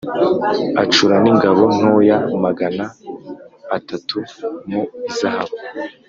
Acura 0.81 1.15
n 1.23 1.25
ingabo 1.31 1.63
ntoya 1.75 2.17
magana 2.43 2.85
atatu 3.77 4.17
mu 4.69 4.81
izahabu 5.09 5.55